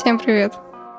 [0.00, 0.54] Всем привет!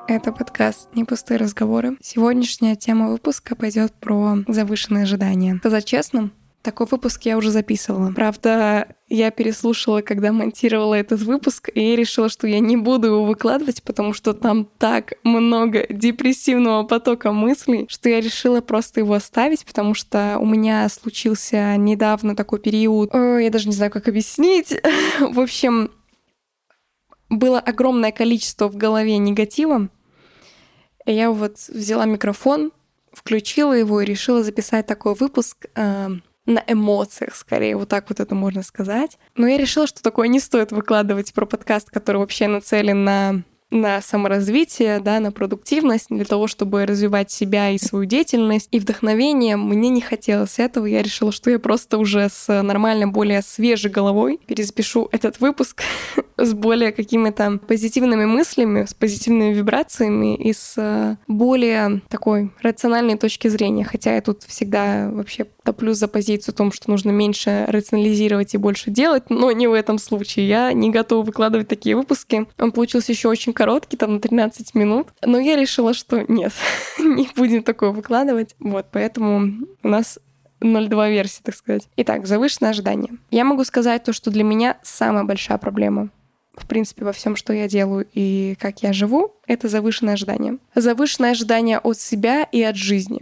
[0.06, 1.96] Это подкаст «Не пустые разговоры».
[2.00, 5.56] Сегодняшняя тема выпуска пойдет про завышенные ожидания.
[5.56, 6.30] Сказать честно,
[6.62, 8.12] такой выпуск я уже записывала.
[8.12, 13.82] Правда, я переслушала, когда монтировала этот выпуск, и решила, что я не буду его выкладывать,
[13.82, 19.94] потому что там так много депрессивного потока мыслей, что я решила просто его оставить, потому
[19.94, 24.72] что у меня случился недавно такой период, О, я даже не знаю, как объяснить.
[25.20, 25.90] В общем,
[27.32, 29.88] было огромное количество в голове негатива.
[31.06, 32.72] И я вот взяла микрофон,
[33.12, 36.08] включила его и решила записать такой выпуск э,
[36.46, 39.18] на эмоциях, скорее, вот так вот это можно сказать.
[39.36, 44.00] Но я решила, что такое не стоит выкладывать про подкаст, который вообще нацелен на на
[44.02, 48.68] саморазвитие, да, на продуктивность, для того, чтобы развивать себя и свою деятельность.
[48.70, 50.86] И вдохновение мне не хотелось этого.
[50.86, 55.82] Я решила, что я просто уже с нормально более свежей головой перезапишу этот выпуск
[56.36, 63.48] с более какими-то позитивными мыслями, с позитивными вибрациями и с э, более такой рациональной точки
[63.48, 63.84] зрения.
[63.84, 68.58] Хотя я тут всегда вообще топлю за позицию о том, что нужно меньше рационализировать и
[68.58, 70.48] больше делать, но не в этом случае.
[70.48, 72.46] Я не готова выкладывать такие выпуски.
[72.58, 75.08] Он получился еще очень короткий, там на 13 минут.
[75.24, 76.52] Но я решила, что нет,
[76.98, 78.54] не будем такое выкладывать.
[78.58, 80.18] Вот, поэтому у нас
[80.60, 81.88] 0.2 версии, так сказать.
[81.96, 83.14] Итак, завышенное ожидание.
[83.30, 86.10] Я могу сказать то, что для меня самая большая проблема
[86.54, 90.58] в принципе, во всем, что я делаю и как я живу, это завышенное ожидание.
[90.74, 93.20] Завышенное ожидание от себя и от жизни.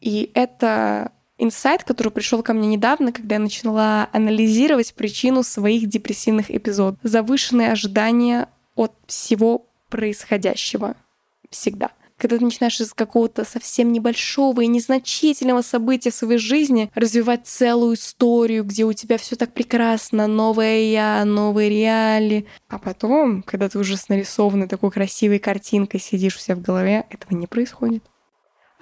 [0.00, 6.50] И это инсайт, который пришел ко мне недавно, когда я начала анализировать причину своих депрессивных
[6.50, 6.98] эпизодов.
[7.02, 10.96] Завышенные ожидания от всего происходящего.
[11.50, 11.90] Всегда.
[12.16, 17.96] Когда ты начинаешь из какого-то совсем небольшого и незначительного события в своей жизни развивать целую
[17.96, 22.46] историю, где у тебя все так прекрасно, новое я, новые реали.
[22.68, 27.04] А потом, когда ты уже с нарисованной такой красивой картинкой сидишь у себя в голове,
[27.10, 28.04] этого не происходит.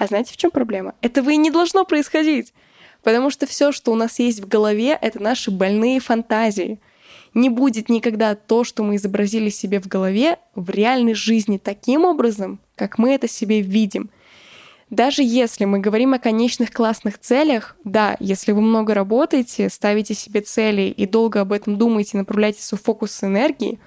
[0.00, 0.94] А знаете, в чем проблема?
[1.02, 2.54] Этого и не должно происходить.
[3.02, 6.80] Потому что все, что у нас есть в голове, это наши больные фантазии
[7.34, 12.60] не будет никогда то, что мы изобразили себе в голове, в реальной жизни таким образом,
[12.76, 14.08] как мы это себе видим.
[14.88, 20.40] Даже если мы говорим о конечных классных целях, да, если вы много работаете, ставите себе
[20.40, 23.78] цели и долго об этом думаете, направляете свой фокус энергии,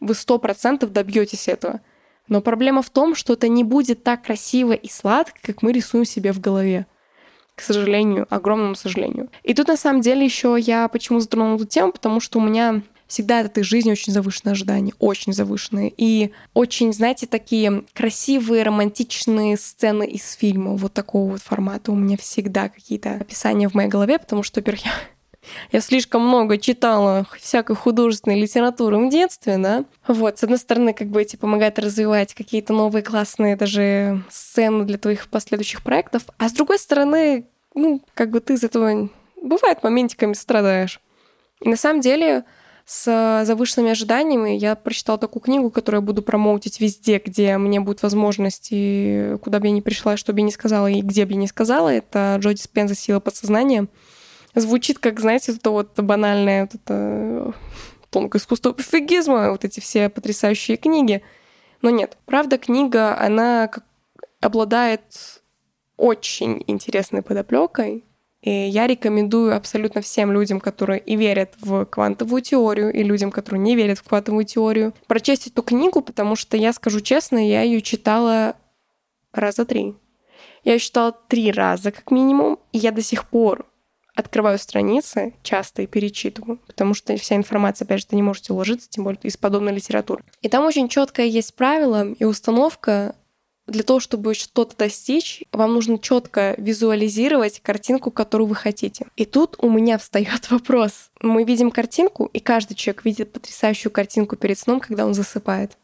[0.00, 1.80] вы сто процентов добьетесь этого.
[2.30, 6.06] Но проблема в том, что это не будет так красиво и сладко, как мы рисуем
[6.06, 6.86] себе в голове
[7.56, 9.28] к сожалению, огромному сожалению.
[9.42, 12.80] И тут на самом деле еще я почему затронула эту тему, потому что у меня
[13.06, 15.92] всегда от этой жизни очень завышенные ожидания, очень завышенные.
[15.94, 21.92] И очень, знаете, такие красивые, романтичные сцены из фильма вот такого вот формата.
[21.92, 24.92] У меня всегда какие-то описания в моей голове, потому что, во-первых, я
[25.72, 29.84] я слишком много читала всякой художественной литературы в детстве, да.
[30.06, 34.98] Вот, с одной стороны, как бы эти помогают развивать какие-то новые классные даже сцены для
[34.98, 39.08] твоих последующих проектов, а с другой стороны, ну, как бы ты из этого,
[39.40, 41.00] бывает, моментиками страдаешь.
[41.60, 42.44] И на самом деле
[42.86, 48.02] с завышенными ожиданиями я прочитала такую книгу, которую я буду промоутить везде, где мне будет
[48.02, 51.32] возможность, и куда бы я ни пришла, что бы я ни сказала, и где бы
[51.32, 51.88] я ни сказала.
[51.88, 53.86] Это Джоди Спенза «Сила подсознания».
[54.54, 57.54] Звучит как, знаете, это вот банальное вот это
[58.10, 61.22] тонкое искусство пофигизма, вот эти все потрясающие книги.
[61.82, 63.70] Но нет, правда, книга, она
[64.40, 65.02] обладает
[65.96, 68.04] очень интересной подоплекой,
[68.42, 73.60] и я рекомендую абсолютно всем людям, которые и верят в квантовую теорию, и людям, которые
[73.60, 77.82] не верят в квантовую теорию, прочесть эту книгу, потому что я скажу честно, я ее
[77.82, 78.56] читала
[79.32, 79.94] раза три.
[80.64, 83.69] Я ее читала три раза как минимум, и я до сих пор
[84.14, 88.88] открываю страницы часто и перечитываю, потому что вся информация, опять же, ты не можете уложиться,
[88.88, 90.24] тем более из подобной литературы.
[90.42, 93.14] И там очень четкое есть правило и установка
[93.70, 99.06] для того, чтобы что-то достичь, вам нужно четко визуализировать картинку, которую вы хотите.
[99.16, 101.10] И тут у меня встает вопрос.
[101.22, 105.78] Мы видим картинку, и каждый человек видит потрясающую картинку перед сном, когда он засыпает.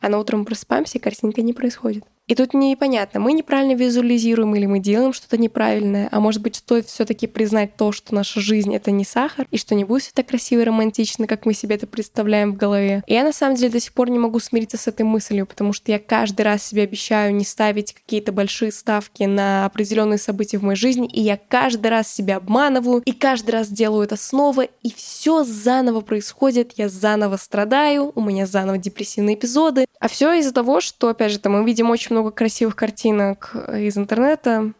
[0.00, 2.04] А на утро мы просыпаемся, и картинка не происходит.
[2.26, 6.86] И тут непонятно, мы неправильно визуализируем или мы делаем что-то неправильное, а может быть стоит
[6.86, 10.12] все таки признать то, что наша жизнь— это не сахар, и что не будет все
[10.14, 13.02] так красиво и романтично, как мы себе это представляем в голове.
[13.06, 15.74] И я на самом деле до сих пор не могу смириться с этой мыслью, потому
[15.74, 20.62] что я каждый раз себе обещаю не ставить какие-то большие ставки на определенные события в
[20.62, 24.92] моей жизни, и я каждый раз себя обманываю, и каждый раз делаю это снова, и
[24.94, 30.82] все заново происходит, я заново страдаю, у меня заново депрессивные эпизоды, а все из-за того,
[30.82, 34.74] что, опять же, там мы видим очень много красивых картинок из интернета,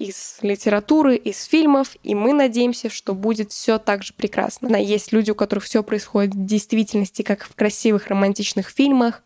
[0.00, 4.74] из литературы, из фильмов, и мы надеемся, что будет все так же прекрасно.
[4.74, 9.22] Есть люди, у которых все происходит в действительности, как в красивых романтичных фильмах,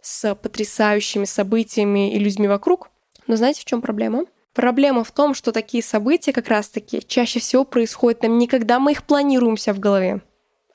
[0.00, 2.88] с потрясающими событиями и людьми вокруг.
[3.26, 4.26] Но знаете, в чем проблема?
[4.52, 8.92] Проблема в том, что такие события как раз-таки чаще всего происходят нам не когда мы
[8.92, 10.22] их планируем себя в голове,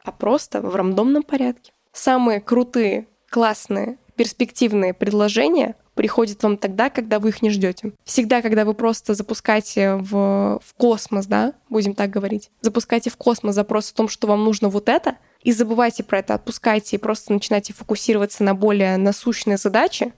[0.04, 1.72] а просто в рандомном порядке.
[1.94, 7.94] Самые крутые, классные, перспективные предложения приходят вам тогда, когда вы их не ждете.
[8.04, 13.56] Всегда, когда вы просто запускаете в, в космос, да, будем так говорить, запускаете в космос
[13.56, 17.32] запрос о том, что вам нужно вот это, и забывайте про это, отпускайте и просто
[17.32, 20.12] начинайте фокусироваться на более насущные задачи,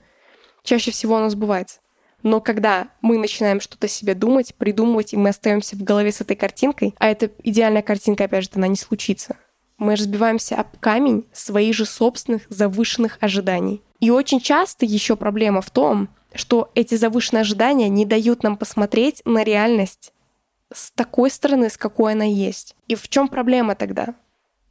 [0.64, 1.78] чаще всего оно сбывается.
[2.24, 6.34] Но когда мы начинаем что-то себе думать, придумывать, и мы остаемся в голове с этой
[6.34, 9.36] картинкой, а эта идеальная картинка, опять же, она не случится,
[9.82, 13.82] мы разбиваемся об камень своих же собственных завышенных ожиданий.
[14.00, 19.22] И очень часто еще проблема в том, что эти завышенные ожидания не дают нам посмотреть
[19.24, 20.12] на реальность
[20.72, 22.74] с такой стороны, с какой она есть.
[22.88, 24.14] И в чем проблема тогда?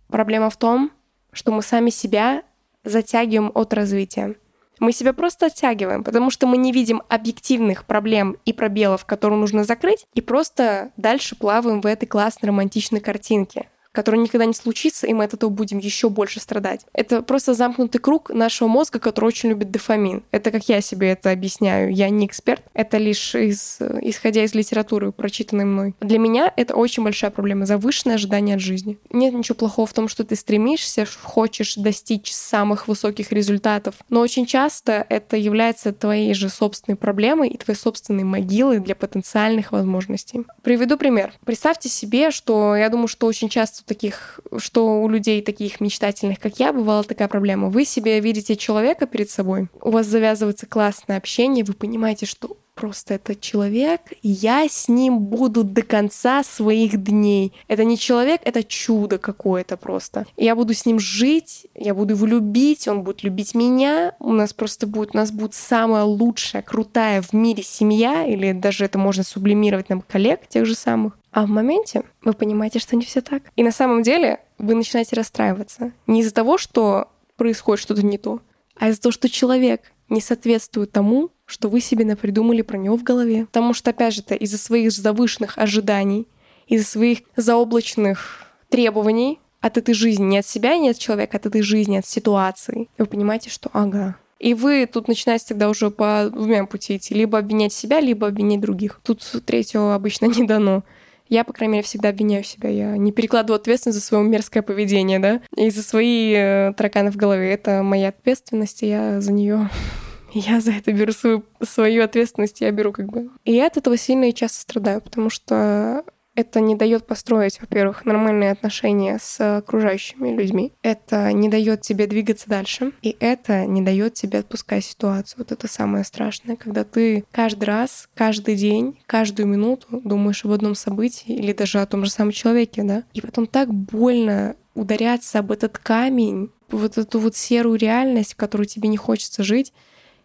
[0.07, 0.91] Проблема в том,
[1.31, 2.43] что мы сами себя
[2.83, 4.35] затягиваем от развития.
[4.79, 9.63] Мы себя просто оттягиваем, потому что мы не видим объективных проблем и пробелов, которые нужно
[9.63, 15.13] закрыть, и просто дальше плаваем в этой классной романтичной картинке который никогда не случится, и
[15.13, 16.85] мы от этого будем еще больше страдать.
[16.93, 20.23] Это просто замкнутый круг нашего мозга, который очень любит дофамин.
[20.31, 21.93] Это как я себе это объясняю.
[21.93, 25.95] Я не эксперт, это лишь из, исходя из литературы, прочитанной мной.
[25.99, 28.97] Для меня это очень большая проблема, завышенное ожидание от жизни.
[29.11, 34.45] Нет ничего плохого в том, что ты стремишься, хочешь достичь самых высоких результатов, но очень
[34.45, 40.45] часто это является твоей же собственной проблемой и твоей собственной могилой для потенциальных возможностей.
[40.63, 41.33] Приведу пример.
[41.45, 46.39] Представьте себе, что я думаю, что очень часто у таких, что у людей таких мечтательных,
[46.39, 47.69] как я, бывала такая проблема.
[47.69, 53.15] Вы себе видите человека перед собой, у вас завязывается классное общение, вы понимаете, что просто
[53.15, 57.53] это человек, и я с ним буду до конца своих дней.
[57.67, 60.25] Это не человек, это чудо какое-то просто.
[60.37, 64.53] я буду с ним жить, я буду его любить, он будет любить меня, у нас
[64.53, 69.23] просто будет, у нас будет самая лучшая, крутая в мире семья, или даже это можно
[69.23, 71.17] сублимировать на коллег тех же самых.
[71.31, 73.43] А в моменте вы понимаете, что не все так.
[73.55, 75.91] И на самом деле вы начинаете расстраиваться.
[76.07, 78.41] Не из-за того, что происходит что-то не то,
[78.75, 83.03] а из-за того, что человек не соответствует тому, что вы себе напридумали про него в
[83.03, 83.45] голове.
[83.45, 86.27] Потому что, опять же, это из-за своих завышенных ожиданий,
[86.67, 91.45] из-за своих заоблачных требований от этой жизни, не от себя, не от человека, а от
[91.45, 92.89] этой жизни, от ситуации.
[92.97, 97.13] Вы понимаете, что ага, и вы тут начинаете тогда уже по двумя пути идти.
[97.13, 98.99] Либо обвинять себя, либо обвинять других.
[99.03, 100.83] Тут третьего обычно не дано.
[101.31, 102.69] Я, по крайней мере, всегда обвиняю себя.
[102.69, 107.15] Я не перекладываю ответственность за свое мерзкое поведение, да, и за свои э, тараканы в
[107.15, 107.53] голове.
[107.53, 109.69] Это моя ответственность, и я за нее
[110.33, 113.29] я за это беру свою, свою ответственность, я беру как бы.
[113.45, 116.03] И я от этого сильно и часто страдаю, потому что
[116.35, 120.73] это не дает построить, во-первых, нормальные отношения с окружающими людьми.
[120.81, 122.93] Это не дает тебе двигаться дальше.
[123.01, 125.39] И это не дает тебе отпускать ситуацию.
[125.39, 130.75] Вот это самое страшное, когда ты каждый раз, каждый день, каждую минуту думаешь об одном
[130.75, 133.03] событии или даже о том же самом человеке, да?
[133.13, 138.65] И потом так больно ударяться об этот камень, вот эту вот серую реальность, в которой
[138.65, 139.73] тебе не хочется жить,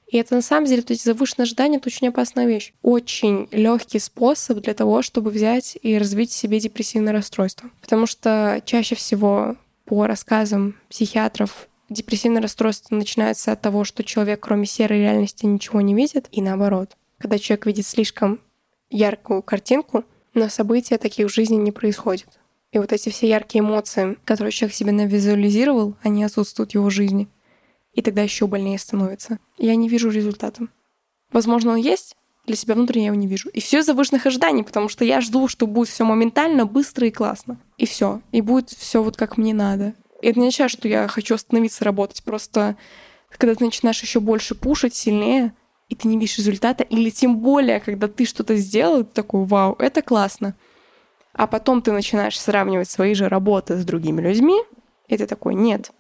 [0.06, 2.72] и это на самом деле, вот эти завышенные ожидания, это очень опасная вещь.
[2.82, 7.70] Очень легкий способ для того, чтобы взять и развить в себе депрессивное расстройство.
[7.80, 14.66] Потому что чаще всего по рассказам психиатров депрессивное расстройство начинается от того, что человек, кроме
[14.66, 16.96] серой реальности, ничего не видит, и наоборот.
[17.18, 18.40] Когда человек видит слишком
[18.90, 22.28] яркую картинку, но события таких в жизни не происходят.
[22.72, 27.28] И вот эти все яркие эмоции, которые человек себе навизуализировал, они отсутствуют в его жизни
[27.96, 29.38] и тогда еще больнее становится.
[29.58, 30.68] Я не вижу результата.
[31.32, 32.14] Возможно, он есть,
[32.46, 33.48] для себя внутренне я его не вижу.
[33.48, 37.10] И все из завышенных ожиданий, потому что я жду, что будет все моментально, быстро и
[37.10, 37.58] классно.
[37.78, 38.20] И все.
[38.30, 39.94] И будет все вот как мне надо.
[40.22, 42.22] И это не означает, что я хочу остановиться работать.
[42.22, 42.76] Просто
[43.30, 45.54] когда ты начинаешь еще больше пушить сильнее,
[45.88, 49.74] и ты не видишь результата, или тем более, когда ты что-то сделал, ты такой, вау,
[49.78, 50.54] это классно.
[51.32, 54.60] А потом ты начинаешь сравнивать свои же работы с другими людьми,
[55.08, 55.92] и ты такой, нет,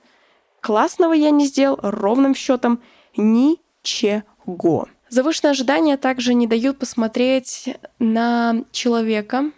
[0.66, 2.80] Классного я не сделал ровным счетом
[3.16, 4.88] ничего.
[5.08, 9.52] Завышенные ожидания также не дают посмотреть на человека,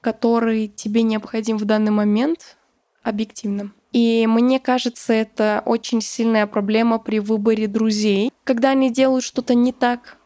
[0.00, 2.56] который тебе необходим в данный момент
[3.04, 3.70] объективно.
[3.92, 9.72] И мне кажется, это очень сильная проблема при выборе друзей, когда они делают что-то не
[9.72, 10.16] так,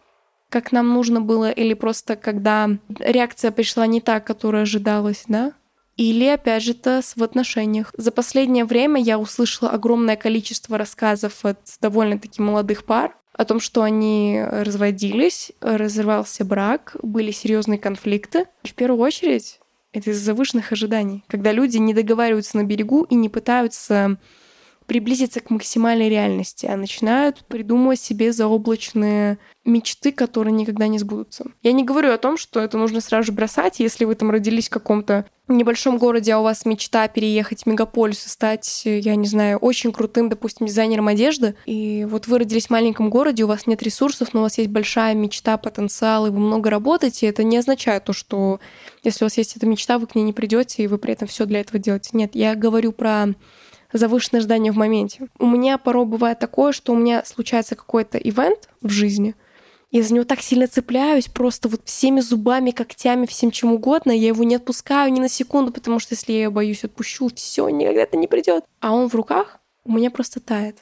[0.49, 5.53] как нам нужно было, или просто когда реакция пришла не так, которая ожидалась, да?
[5.97, 7.93] Или, опять же, то в отношениях.
[7.97, 13.83] За последнее время я услышала огромное количество рассказов от довольно-таки молодых пар о том, что
[13.83, 18.47] они разводились, разрывался брак, были серьезные конфликты.
[18.63, 19.59] В первую очередь
[19.93, 24.19] это из-за завышенных ожиданий, когда люди не договариваются на берегу и не пытаются
[24.93, 31.47] приблизиться к максимальной реальности, а начинают придумывать себе заоблачные мечты, которые никогда не сбудутся.
[31.63, 34.69] Я не говорю о том, что это нужно сразу же бросать, если вы там родились
[34.69, 39.27] в каком-то небольшом городе, а у вас мечта переехать в мегаполис и стать, я не
[39.27, 43.67] знаю, очень крутым, допустим, дизайнером одежды, и вот вы родились в маленьком городе, у вас
[43.67, 47.57] нет ресурсов, но у вас есть большая мечта, потенциал, и вы много работаете, это не
[47.57, 48.61] означает то, что
[49.05, 51.29] если у вас есть эта мечта, вы к ней не придете, и вы при этом
[51.29, 52.11] все для этого делаете.
[52.13, 53.29] Нет, я говорю про
[53.93, 55.29] завышенное ожидание в моменте.
[55.39, 59.35] У меня порой бывает такое, что у меня случается какой-то ивент в жизни,
[59.93, 64.11] я за него так сильно цепляюсь, просто вот всеми зубами, когтями, всем чем угодно.
[64.11, 68.01] Я его не отпускаю ни на секунду, потому что если я боюсь отпущу, все, никогда
[68.01, 68.65] это не придет.
[68.81, 70.79] А он в руках у меня просто тает.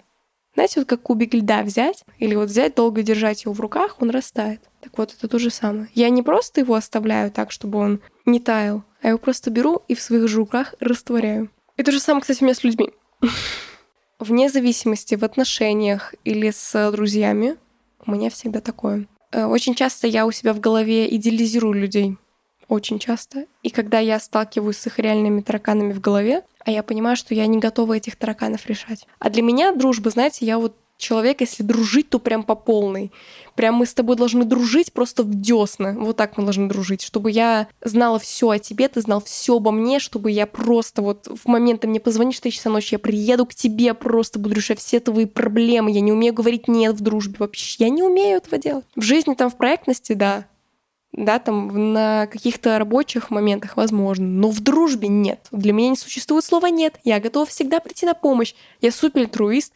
[0.54, 4.10] Знаете, вот как кубик льда взять, или вот взять, долго держать его в руках, он
[4.10, 4.60] растает.
[4.80, 5.88] Так вот, это то же самое.
[5.94, 9.82] Я не просто его оставляю так, чтобы он не таял, а я его просто беру
[9.88, 11.50] и в своих же руках растворяю.
[11.76, 12.90] И то же самое, кстати, у меня с людьми.
[14.18, 17.56] Вне зависимости в отношениях или с друзьями,
[18.06, 19.06] у меня всегда такое.
[19.32, 22.16] Э, очень часто я у себя в голове идеализирую людей.
[22.68, 23.46] Очень часто.
[23.62, 27.46] И когда я сталкиваюсь с их реальными тараканами в голове, а я понимаю, что я
[27.46, 29.06] не готова этих тараканов решать.
[29.18, 33.10] А для меня дружба, знаете, я вот человек, если дружить, то прям по полной.
[33.56, 35.94] Прям мы с тобой должны дружить просто в десна.
[35.98, 37.02] Вот так мы должны дружить.
[37.02, 41.26] Чтобы я знала все о тебе, ты знал все обо мне, чтобы я просто вот
[41.26, 44.54] в момент ты мне позвонишь в 3 часа ночи, я приеду к тебе, просто буду
[44.54, 45.90] решать все твои проблемы.
[45.90, 47.84] Я не умею говорить нет в дружбе вообще.
[47.84, 48.84] Я не умею этого делать.
[48.94, 50.46] В жизни там в проектности, да,
[51.12, 55.40] да, там на каких-то рабочих моментах возможно, но в дружбе нет.
[55.50, 57.00] Для меня не существует слова «нет».
[57.02, 58.54] Я готова всегда прийти на помощь.
[58.80, 59.72] Я супер альтруист.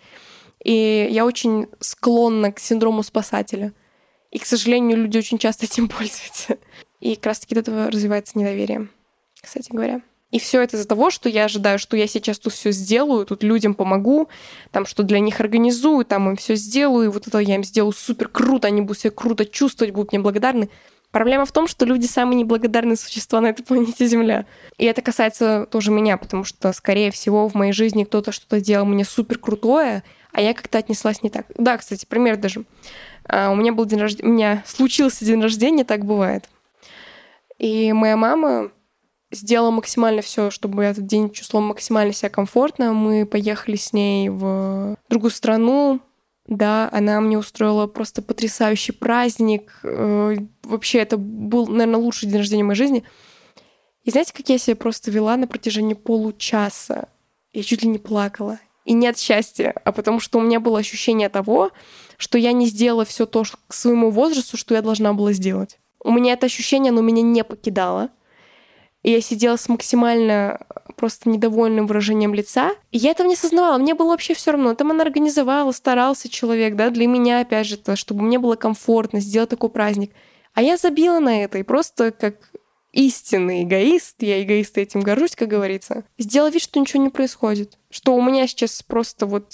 [0.65, 3.73] И я очень склонна к синдрому спасателя.
[4.31, 6.59] И, к сожалению, люди очень часто этим пользуются.
[7.01, 8.89] И как раз-таки от этого развивается недоверие,
[9.41, 10.01] кстати говоря.
[10.31, 13.45] И все это из-за того, что я ожидаю, что я сейчас тут все сделаю, тут
[13.45, 14.29] людям помогу,
[14.73, 17.93] там что для них организую, там им все сделаю, и вот это я им сделаю
[17.93, 20.71] супер круто, они будут себя круто чувствовать, будут мне благодарны.
[21.13, 24.47] Проблема в том, что люди самые неблагодарные существа на этой планете Земля.
[24.77, 28.87] И это касается тоже меня, потому что, скорее всего, в моей жизни кто-то что-то делал
[28.87, 30.03] мне супер крутое,
[30.35, 31.47] а я как-то отнеслась не так.
[31.57, 32.65] Да, кстати, пример даже.
[33.25, 36.51] А, у меня был день рождения, у меня случился день рождения, так бывает.
[37.59, 38.73] И моя мама
[39.31, 42.93] сделала максимально все, чтобы этот день чувствовал максимально себя комфортно.
[42.93, 46.01] Мы поехали с ней в другую страну.
[46.49, 49.79] Да, она мне устроила просто потрясающий праздник.
[49.85, 53.05] Э, вообще, это был, наверное, лучший день рождения в моей жизни.
[54.03, 57.09] И знаете, как я себя просто вела на протяжении получаса?
[57.53, 58.59] Я чуть ли не плакала.
[58.85, 61.71] И не от счастья, а потому что у меня было ощущение того,
[62.19, 65.79] что я не сделала все то к своему возрасту, что я должна была сделать.
[66.01, 68.11] У меня это ощущение, оно меня не покидало.
[69.03, 72.73] И я сидела с максимально просто недовольным выражением лица.
[72.91, 73.79] И я этого не осознавала.
[73.79, 74.75] Мне было вообще все равно.
[74.75, 79.21] Там она организовала, старался человек, да, для меня, опять же, то, чтобы мне было комфортно
[79.21, 80.13] сделать такой праздник.
[80.55, 82.37] А я забила на это и просто как
[82.95, 87.77] истинный эгоист, я эгоист этим горжусь, как говорится, сделал вид, что ничего не происходит.
[87.91, 89.53] Что у меня сейчас просто вот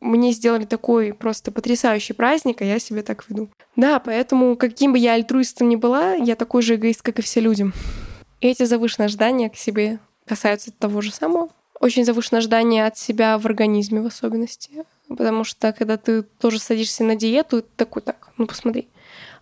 [0.00, 3.48] мне сделали такой просто потрясающий праздник, а я себе так веду.
[3.74, 7.40] Да, поэтому каким бы я альтруистом ни была, я такой же эгоист, как и все
[7.40, 7.66] люди.
[8.40, 11.48] Эти завышенные ожидания к себе касаются того же самого.
[11.80, 14.84] Очень завышенное ожидание от себя в организме в особенности.
[15.08, 18.88] Потому что когда ты тоже садишься на диету, ты такой, так, ну посмотри,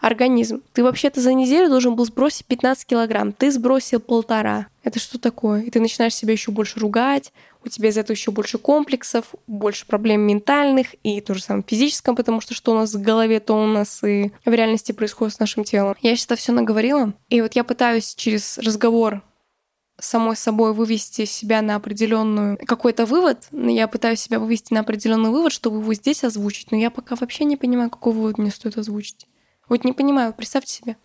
[0.02, 0.62] организм.
[0.72, 3.32] Ты вообще-то за неделю должен был сбросить 15 килограмм.
[3.32, 4.66] Ты сбросил полтора.
[4.82, 5.62] Это что такое?
[5.62, 7.32] И ты начинаешь себя еще больше ругать,
[7.64, 12.16] у тебя из этого еще больше комплексов, больше проблем ментальных и то же самое физическом,
[12.16, 15.38] потому что что у нас в голове, то у нас и в реальности происходит с
[15.38, 15.94] нашим телом.
[16.02, 19.22] Я сейчас все наговорила, и вот я пытаюсь через разговор
[20.00, 23.46] самой собой вывести себя на определенную какой-то вывод.
[23.52, 27.44] Я пытаюсь себя вывести на определенный вывод, чтобы его здесь озвучить, но я пока вообще
[27.44, 29.28] не понимаю, какой вывод мне стоит озвучить.
[29.72, 30.96] Вот не понимаю, представьте себе.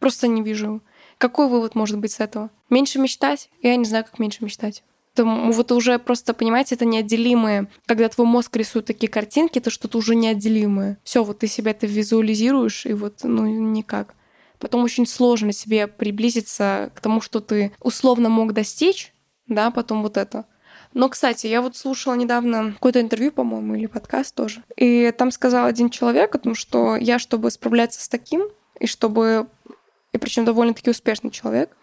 [0.00, 0.82] Просто не вижу.
[1.18, 2.50] Какой вывод может быть с этого?
[2.68, 3.48] Меньше мечтать?
[3.62, 4.82] Я не знаю, как меньше мечтать.
[5.14, 7.70] Это, вот уже просто, понимаете, это неотделимое.
[7.86, 10.98] Когда твой мозг рисует такие картинки, это что-то уже неотделимое.
[11.04, 14.16] Все, вот ты себя это визуализируешь, и вот, ну, никак.
[14.58, 19.14] Потом очень сложно себе приблизиться к тому, что ты условно мог достичь,
[19.46, 20.44] да, потом вот это.
[20.94, 24.62] Но, кстати, я вот слушала недавно какое-то интервью, по-моему, или подкаст тоже.
[24.76, 28.48] И там сказал один человек о том, что я, чтобы справляться с таким,
[28.80, 29.46] и чтобы...
[30.12, 31.76] И причем довольно-таки успешный человек,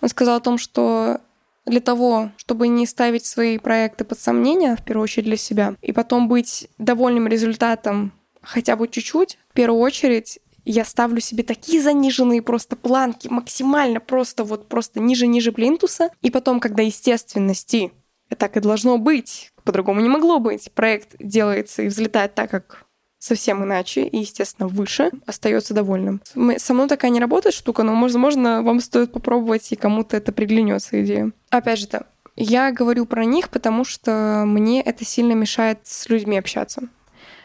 [0.00, 1.20] он сказал о том, что
[1.66, 5.92] для того, чтобы не ставить свои проекты под сомнение, в первую очередь для себя, и
[5.92, 12.42] потом быть довольным результатом хотя бы чуть-чуть, в первую очередь я ставлю себе такие заниженные
[12.42, 17.92] просто планки, максимально просто вот просто ниже-ниже плинтуса, и потом, когда естественности
[18.34, 19.52] так и должно быть.
[19.64, 20.70] По-другому не могло быть.
[20.72, 22.86] Проект делается и взлетает так, как
[23.18, 26.22] совсем иначе и, естественно, выше, остается довольным.
[26.56, 31.02] Со мной такая не работает штука, но, возможно, вам стоит попробовать, и кому-то это приглянется
[31.04, 31.30] идея.
[31.50, 32.02] Опять же, да,
[32.36, 36.88] я говорю про них, потому что мне это сильно мешает с людьми общаться.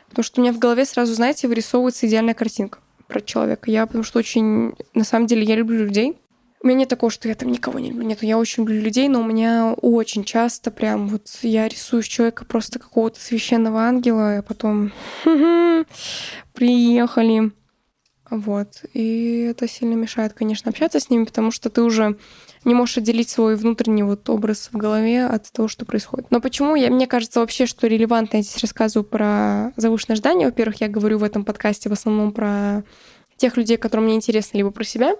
[0.10, 3.70] Потому что у меня в голове сразу, знаете, вырисовывается идеальная картинка про человека.
[3.70, 4.74] Я потому что очень...
[4.94, 6.18] На самом деле, я люблю людей.
[6.66, 8.08] У меня нет такого, что я там никого не люблю.
[8.08, 12.44] Нет, я очень люблю людей, но у меня очень часто прям вот я рисую человека
[12.44, 14.92] просто какого-то священного ангела, а потом
[16.54, 17.52] приехали.
[18.32, 18.82] Вот.
[18.94, 22.18] И это сильно мешает, конечно, общаться с ними, потому что ты уже
[22.64, 26.32] не можешь отделить свой внутренний вот образ в голове от того, что происходит.
[26.32, 30.48] Но почему я, мне кажется вообще, что релевантно я здесь рассказываю про завышенное ожидание.
[30.48, 32.84] Во-первых, я говорю в этом подкасте в основном про
[33.38, 35.16] тех людей, которым мне интересно, либо про себя.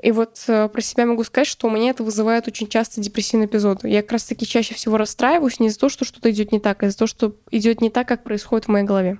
[0.00, 3.48] И вот э, про себя могу сказать, что у меня это вызывает очень часто депрессивные
[3.48, 3.88] эпизоды.
[3.88, 6.86] Я как раз-таки чаще всего расстраиваюсь не из-за того, что что-то идет не так, а
[6.86, 9.18] из-за того, что идет не так, как происходит в моей голове.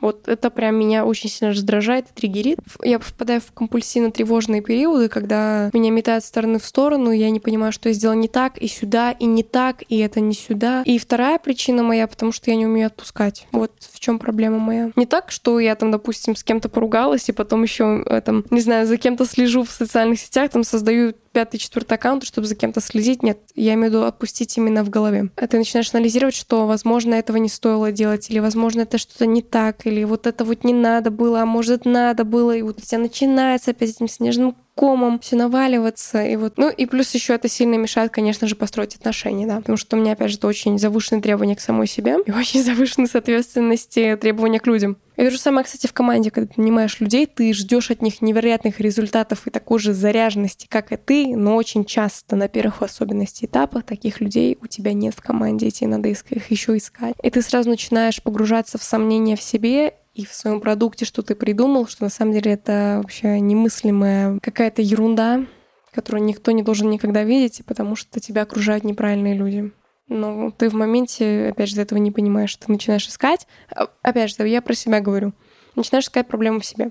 [0.00, 2.58] Вот это прям меня очень сильно раздражает и триггерит.
[2.82, 7.88] Я впадаю в компульсивно-тревожные периоды, когда меня метают стороны в сторону, я не понимаю, что
[7.88, 10.82] я сделала не так, и сюда, и не так, и это не сюда.
[10.86, 13.46] И вторая причина моя, потому что я не умею отпускать.
[13.52, 14.90] Вот в чем проблема моя.
[14.96, 18.86] Не так, что я там, допустим, с кем-то поругалась, и потом еще там, не знаю,
[18.86, 23.22] за кем-то слежу в социальных сетях, там создаю пятый, четвертый аккаунт, чтобы за кем-то следить.
[23.22, 25.30] Нет, я имею в виду отпустить именно в голове.
[25.36, 29.42] А ты начинаешь анализировать, что, возможно, этого не стоило делать, или, возможно, это что-то не
[29.42, 32.80] так, или вот это вот не надо было, а может, надо было, и вот у
[32.80, 36.24] тебя начинается опять этим снежным комом, все наваливаться.
[36.24, 39.56] И вот, ну и плюс еще это сильно мешает, конечно же, построить отношения, да.
[39.58, 43.06] Потому что у меня, опять же, очень завышенные требования к самой себе и очень завышенные,
[43.06, 44.96] соответственности, требования к людям.
[45.16, 48.22] И то же самое, кстати, в команде, когда ты нанимаешь людей, ты ждешь от них
[48.22, 53.44] невероятных результатов и такой же заряженности, как и ты, но очень часто на первых особенностей
[53.44, 57.16] этапах таких людей у тебя нет в команде, и тебе надо их еще искать.
[57.22, 61.34] И ты сразу начинаешь погружаться в сомнения в себе и в своем продукте, что ты
[61.34, 65.46] придумал, что на самом деле это вообще немыслимая какая-то ерунда,
[65.92, 69.72] которую никто не должен никогда видеть, потому что тебя окружают неправильные люди.
[70.08, 72.54] Но ты в моменте, опять же, этого не понимаешь.
[72.56, 73.46] Ты начинаешь искать.
[73.72, 75.32] А, опять же, я про себя говорю.
[75.76, 76.90] Начинаешь искать проблему в себе.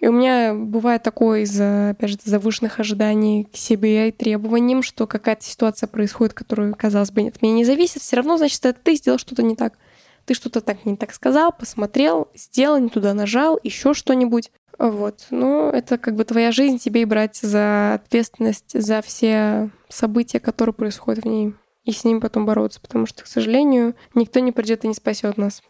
[0.00, 5.06] И у меня бывает такое из-за, опять же, завышенных ожиданий к себе и требованиям, что
[5.06, 8.96] какая-то ситуация происходит, которая, казалось бы, от меня не зависит, все равно, значит, это ты
[8.96, 9.78] сделал что-то не так
[10.24, 14.50] ты что-то так не так сказал, посмотрел, сделал, не туда нажал, еще что-нибудь.
[14.78, 15.26] Вот.
[15.30, 20.74] Ну, это как бы твоя жизнь, тебе и брать за ответственность за все события, которые
[20.74, 21.54] происходят в ней,
[21.84, 25.36] и с ними потом бороться, потому что, к сожалению, никто не придет и не спасет
[25.36, 25.62] нас.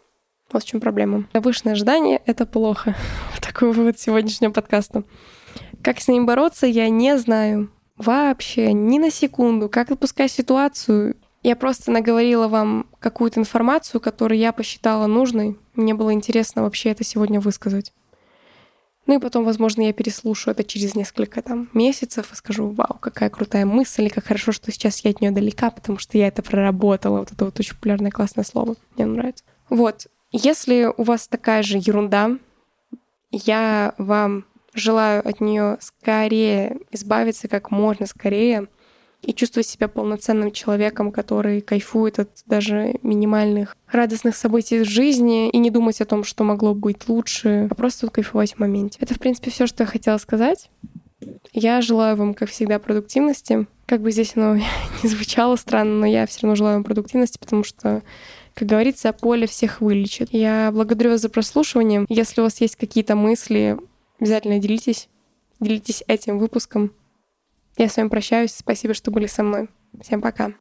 [0.50, 1.26] Вот в чем проблема.
[1.32, 2.94] Завышенное ожидание— это плохо.
[3.40, 5.04] Такой вывод сегодняшнего подкаста.
[5.82, 7.70] Как с ним бороться, я не знаю.
[7.96, 9.68] Вообще, ни на секунду.
[9.68, 15.58] Как отпускать ситуацию, я просто наговорила вам какую-то информацию, которую я посчитала нужной.
[15.74, 17.92] Мне было интересно вообще это сегодня высказать.
[19.06, 23.30] Ну и потом, возможно, я переслушаю это через несколько там месяцев и скажу, вау, какая
[23.30, 26.42] крутая мысль, и как хорошо, что сейчас я от нее далека, потому что я это
[26.42, 27.18] проработала.
[27.18, 28.76] Вот это вот очень популярное классное слово.
[28.94, 29.44] Мне нравится.
[29.68, 30.06] Вот.
[30.30, 32.38] Если у вас такая же ерунда,
[33.32, 38.68] я вам желаю от нее скорее избавиться как можно скорее,
[39.22, 45.58] и чувствовать себя полноценным человеком, который кайфует от даже минимальных радостных событий в жизни и
[45.58, 48.98] не думать о том, что могло быть лучше, а просто кайфовать в моменте.
[49.00, 50.70] Это, в принципе, все, что я хотела сказать.
[51.52, 53.66] Я желаю вам, как всегда, продуктивности.
[53.86, 54.56] Как бы здесь оно
[55.02, 58.02] не звучало странно, но я все равно желаю вам продуктивности, потому что
[58.54, 60.28] как говорится, поле всех вылечит.
[60.32, 62.04] Я благодарю вас за прослушивание.
[62.08, 63.78] Если у вас есть какие-то мысли,
[64.20, 65.08] обязательно делитесь.
[65.58, 66.92] Делитесь этим выпуском.
[67.76, 68.54] Я с вами прощаюсь.
[68.54, 69.68] Спасибо, что были со мной.
[70.00, 70.52] Всем пока.